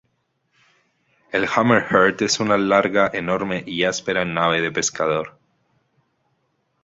[1.31, 5.37] El Hammerhead es una larga, enorme y áspera nave de pescador.